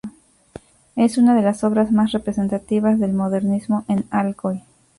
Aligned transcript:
Es 0.95 1.19
una 1.19 1.35
de 1.35 1.43
las 1.43 1.63
obras 1.63 1.91
más 1.91 2.11
representativas 2.11 2.97
del 2.99 3.13
modernismo 3.13 3.85
en 3.87 4.05
Alcoy. 4.09 4.63